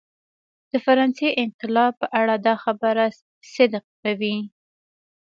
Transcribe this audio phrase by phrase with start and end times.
[0.71, 3.05] د فرانسې انقلاب په اړه دا خبره
[3.53, 4.37] صدق کوي.